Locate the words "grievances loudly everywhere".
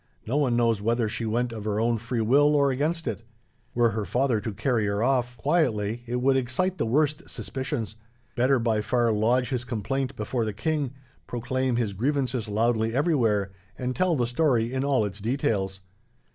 11.93-13.51